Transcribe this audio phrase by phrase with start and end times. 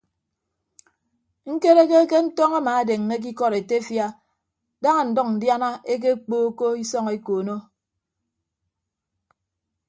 [1.53, 4.07] Ñkereke ke ntọñ amaadeññe ke ikọd etefia
[4.81, 7.55] daña ndʌñ ndiana ekpookko isọñ ekoono.